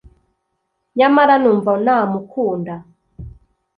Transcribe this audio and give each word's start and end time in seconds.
Nyamara 0.97 1.35
numva 1.41 1.71
namukunda 1.83 2.75